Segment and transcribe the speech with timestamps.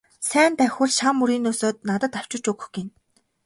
[0.27, 2.91] Сайн давхивал шан мөрийнөөсөө надад авчирч өгөх гэнэ.